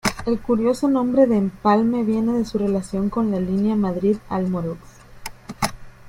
[0.25, 4.79] El curioso nombre de "Empalme" viene de su relación con la línea Madrid-Almorox.